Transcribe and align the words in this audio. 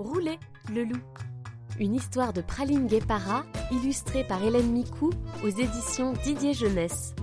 Roulez, 0.00 0.38
le 0.70 0.84
loup. 0.84 1.02
Une 1.78 1.94
histoire 1.94 2.32
de 2.32 2.40
Praline 2.40 2.86
Guépara, 2.86 3.44
illustrée 3.70 4.26
par 4.26 4.42
Hélène 4.42 4.72
Micou 4.72 5.10
aux 5.44 5.48
éditions 5.48 6.14
Didier 6.24 6.54
Jeunesse. 6.54 7.14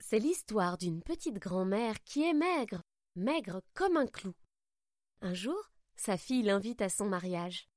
C'est 0.00 0.18
l'histoire 0.18 0.76
d'une 0.76 1.00
petite 1.00 1.38
grand-mère 1.38 1.94
qui 2.04 2.24
est 2.24 2.34
maigre, 2.34 2.82
maigre 3.16 3.62
comme 3.72 3.96
un 3.96 4.06
clou. 4.06 4.34
Un 5.22 5.32
jour, 5.32 5.70
sa 5.96 6.18
fille 6.18 6.42
l'invite 6.42 6.82
à 6.82 6.90
son 6.90 7.06
mariage. 7.06 7.70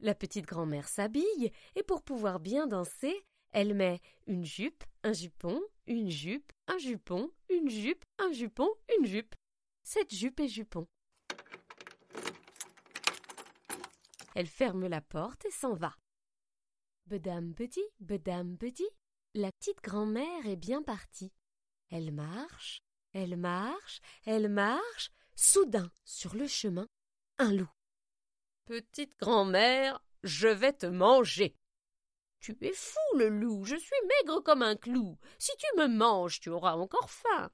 La 0.00 0.14
petite 0.14 0.46
grand-mère 0.46 0.88
s'habille 0.88 1.50
et 1.74 1.82
pour 1.82 2.02
pouvoir 2.02 2.38
bien 2.38 2.66
danser, 2.68 3.24
elle 3.50 3.74
met 3.74 4.00
une 4.26 4.44
jupe, 4.44 4.84
un 5.02 5.12
jupon, 5.12 5.60
une 5.86 6.10
jupe, 6.10 6.52
un 6.68 6.78
jupon, 6.78 7.32
une 7.50 7.68
jupe, 7.68 8.04
un 8.18 8.30
jupon, 8.30 8.68
une 8.98 9.06
jupe. 9.06 9.34
Cette 9.82 10.14
jupe 10.14 10.38
et 10.40 10.48
jupon. 10.48 10.86
Elle 14.36 14.46
ferme 14.46 14.86
la 14.86 15.00
porte 15.00 15.44
et 15.46 15.50
s'en 15.50 15.74
va. 15.74 15.96
Bedam 17.06 17.54
petit, 17.54 17.84
bedam 17.98 18.56
petit, 18.56 18.88
la 19.34 19.50
petite 19.50 19.82
grand-mère 19.82 20.46
est 20.46 20.56
bien 20.56 20.82
partie. 20.82 21.32
Elle 21.90 22.12
marche, 22.12 22.82
elle 23.12 23.36
marche, 23.36 24.00
elle 24.26 24.48
marche. 24.48 25.10
Soudain, 25.34 25.90
sur 26.04 26.34
le 26.34 26.46
chemin, 26.46 26.86
un 27.38 27.52
loup. 27.52 27.70
Petite 28.68 29.18
grand-mère, 29.18 29.98
je 30.24 30.46
vais 30.46 30.74
te 30.74 30.84
manger. 30.84 31.56
Tu 32.38 32.54
es 32.60 32.74
fou, 32.74 33.16
le 33.16 33.30
loup, 33.30 33.64
je 33.64 33.76
suis 33.76 33.96
maigre 34.06 34.40
comme 34.40 34.60
un 34.60 34.76
clou. 34.76 35.16
Si 35.38 35.52
tu 35.56 35.66
me 35.78 35.86
manges, 35.86 36.38
tu 36.38 36.50
auras 36.50 36.74
encore 36.74 37.08
faim. 37.08 37.50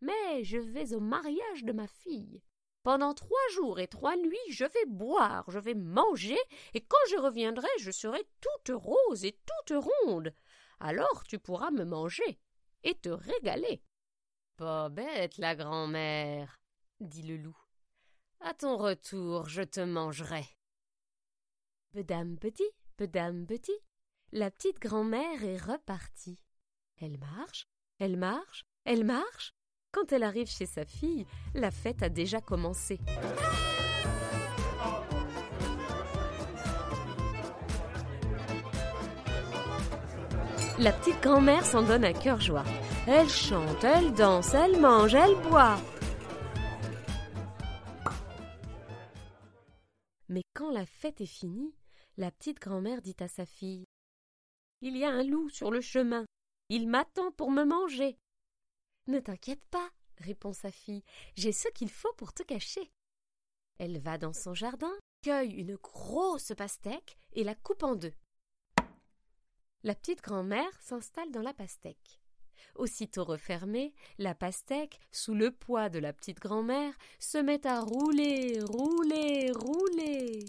Mais 0.00 0.44
je 0.44 0.58
vais 0.58 0.94
au 0.94 1.00
mariage 1.00 1.64
de 1.64 1.72
ma 1.72 1.88
fille. 1.88 2.40
Pendant 2.84 3.14
trois 3.14 3.48
jours 3.50 3.80
et 3.80 3.88
trois 3.88 4.14
nuits, 4.16 4.52
je 4.52 4.64
vais 4.64 4.86
boire, 4.86 5.44
je 5.50 5.58
vais 5.58 5.74
manger, 5.74 6.38
et 6.72 6.80
quand 6.82 7.04
je 7.10 7.16
reviendrai, 7.16 7.66
je 7.80 7.90
serai 7.90 8.22
toute 8.40 8.76
rose 8.76 9.24
et 9.24 9.36
toute 9.66 9.76
ronde. 10.06 10.32
Alors 10.78 11.24
tu 11.26 11.40
pourras 11.40 11.72
me 11.72 11.84
manger 11.84 12.38
et 12.84 12.94
te 12.94 13.08
régaler. 13.08 13.82
Pas 14.56 14.88
bête, 14.88 15.36
la 15.38 15.56
grand-mère, 15.56 16.60
dit 17.00 17.24
le 17.24 17.38
loup. 17.38 17.63
À 18.40 18.52
ton 18.54 18.76
retour, 18.76 19.48
je 19.48 19.62
te 19.62 19.80
mangerai. 19.80 20.44
Bedam 21.94 22.36
petit, 22.38 22.70
bedam 22.98 23.46
petit, 23.46 23.78
la 24.32 24.50
petite 24.50 24.80
grand-mère 24.80 25.44
est 25.44 25.56
repartie. 25.56 26.38
Elle 27.00 27.18
marche, 27.18 27.66
elle 27.98 28.16
marche, 28.16 28.64
elle 28.84 29.04
marche. 29.04 29.54
Quand 29.92 30.12
elle 30.12 30.24
arrive 30.24 30.48
chez 30.48 30.66
sa 30.66 30.84
fille, 30.84 31.24
la 31.54 31.70
fête 31.70 32.02
a 32.02 32.08
déjà 32.08 32.40
commencé. 32.40 32.98
La 40.78 40.92
petite 40.92 41.22
grand-mère 41.22 41.64
s'en 41.64 41.82
donne 41.82 42.04
à 42.04 42.12
cœur 42.12 42.40
joie. 42.40 42.64
Elle 43.06 43.28
chante, 43.28 43.84
elle 43.84 44.12
danse, 44.12 44.52
elle 44.54 44.80
mange, 44.80 45.14
elle 45.14 45.36
boit. 45.48 45.78
La 50.70 50.86
fête 50.86 51.20
est 51.20 51.26
finie, 51.26 51.74
la 52.16 52.30
petite 52.30 52.60
grand-mère 52.60 53.02
dit 53.02 53.16
à 53.20 53.28
sa 53.28 53.46
fille 53.46 53.84
Il 54.80 54.96
y 54.96 55.04
a 55.04 55.10
un 55.10 55.24
loup 55.24 55.48
sur 55.48 55.70
le 55.70 55.80
chemin. 55.80 56.24
Il 56.68 56.88
m'attend 56.88 57.32
pour 57.32 57.50
me 57.50 57.64
manger. 57.64 58.18
Ne 59.06 59.20
t'inquiète 59.20 59.64
pas, 59.70 59.90
répond 60.18 60.52
sa 60.52 60.70
fille, 60.70 61.02
j'ai 61.36 61.52
ce 61.52 61.68
qu'il 61.68 61.90
faut 61.90 62.12
pour 62.14 62.32
te 62.32 62.42
cacher. 62.42 62.90
Elle 63.78 63.98
va 63.98 64.18
dans 64.18 64.32
son 64.32 64.54
jardin, 64.54 64.92
cueille 65.22 65.52
une 65.52 65.76
grosse 65.76 66.52
pastèque 66.56 67.16
et 67.32 67.44
la 67.44 67.54
coupe 67.54 67.82
en 67.82 67.96
deux. 67.96 68.14
La 69.82 69.94
petite 69.94 70.22
grand-mère 70.22 70.80
s'installe 70.80 71.30
dans 71.32 71.42
la 71.42 71.52
pastèque. 71.52 72.20
Aussitôt 72.76 73.24
refermée, 73.24 73.92
la 74.18 74.34
pastèque, 74.34 74.98
sous 75.12 75.34
le 75.34 75.50
poids 75.50 75.88
de 75.88 75.98
la 75.98 76.12
petite 76.12 76.40
grand-mère, 76.40 76.94
se 77.18 77.38
met 77.38 77.66
à 77.66 77.80
rouler, 77.80 78.58
rouler, 78.62 79.52
rouler. 79.52 80.44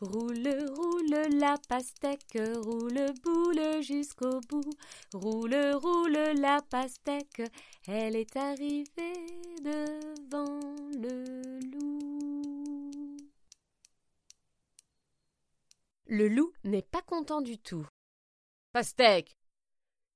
Roule, 0.00 0.48
roule 0.74 1.38
la 1.38 1.56
pastèque, 1.68 2.36
roule 2.64 3.12
boule 3.22 3.80
jusqu'au 3.80 4.40
bout. 4.40 4.74
Roule, 5.12 5.54
roule 5.74 6.18
la 6.40 6.60
pastèque, 6.62 7.42
elle 7.86 8.16
est 8.16 8.36
arrivée 8.36 9.14
devant 9.62 10.60
le 10.90 11.60
loup. 11.70 13.16
Le 16.06 16.26
loup 16.26 16.52
n'est 16.64 16.82
pas 16.82 17.02
content 17.02 17.40
du 17.40 17.58
tout. 17.58 17.86
Pastèque, 18.72 19.38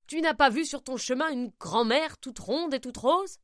tu 0.07 0.19
n'as 0.19 0.33
pas 0.33 0.49
vu 0.49 0.65
sur 0.65 0.83
ton 0.83 0.97
chemin 0.97 1.29
une 1.29 1.53
grand-mère 1.57 2.17
toute 2.17 2.39
ronde 2.39 2.73
et 2.73 2.81
toute 2.81 2.97
rose? 2.97 3.37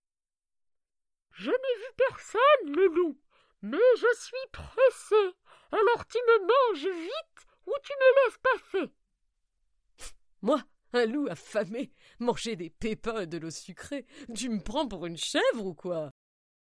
Je 1.32 1.50
n'ai 1.50 1.78
vu 1.78 1.94
personne, 1.96 2.76
le 2.76 2.88
loup, 2.88 3.18
mais 3.62 3.78
je 3.98 4.20
suis 4.20 4.52
pressé. 4.52 5.34
Alors 5.76 6.08
tu 6.08 6.18
me 6.20 6.40
manges 6.48 6.96
vite 7.02 7.48
ou 7.68 7.74
tu 7.84 7.92
me 8.00 8.10
laisses 8.16 8.40
passer? 8.44 8.94
Moi, 10.42 10.64
un 10.94 11.06
loup 11.06 11.28
affamé, 11.30 11.92
manger 12.20 12.56
des 12.56 12.70
pépins 12.70 13.22
et 13.22 13.28
de 13.28 13.38
l'eau 13.38 13.52
sucrée, 13.52 14.06
tu 14.34 14.48
me 14.48 14.62
prends 14.62 14.88
pour 14.88 15.06
une 15.06 15.18
chèvre 15.18 15.66
ou 15.66 15.74
quoi? 15.74 16.12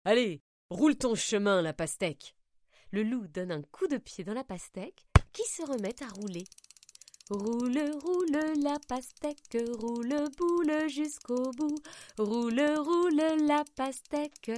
Allez, 0.06 0.44
roule 0.70 0.96
ton 0.96 1.16
chemin, 1.16 1.64
la 1.64 1.74
pastèque. 1.74 2.36
Le 2.92 3.02
loup 3.02 3.28
donne 3.28 3.52
un 3.52 3.64
coup 3.64 3.88
de 3.88 3.98
pied 3.98 4.24
dans 4.24 4.36
la 4.36 4.44
pastèque 4.44 5.08
qui 5.34 5.44
se 5.46 5.64
remet 5.64 5.96
à 6.04 6.08
rouler. 6.10 6.44
Roule, 7.32 7.80
roule 8.04 8.62
la 8.62 8.78
pastèque, 8.88 9.58
roule 9.80 10.30
boule 10.38 10.90
jusqu'au 10.90 11.50
bout. 11.52 11.80
Roule, 12.20 12.62
roule 12.78 13.48
la 13.48 13.64
pastèque, 13.76 14.52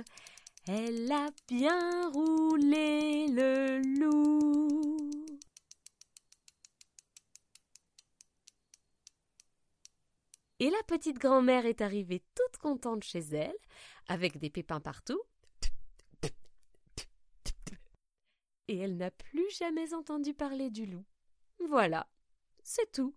elle 0.68 1.12
a 1.12 1.30
bien 1.48 2.10
roulé 2.10 2.33
Et 10.60 10.70
la 10.70 10.84
petite 10.88 11.18
grand-mère 11.18 11.66
est 11.66 11.82
arrivée 11.82 12.24
toute 12.36 12.58
contente 12.58 13.04
chez 13.04 13.20
elle, 13.20 13.58
avec 14.08 14.38
des 14.38 14.50
pépins 14.50 14.80
partout. 14.80 15.22
Et 18.68 18.78
elle 18.78 18.98
n'a 18.98 19.12
plus 19.12 19.50
jamais 19.52 19.94
entendu 19.94 20.34
parler 20.34 20.70
du 20.70 20.86
loup. 20.86 21.06
Voilà, 21.68 22.08
c'est 22.64 22.92
tout. 22.92 23.14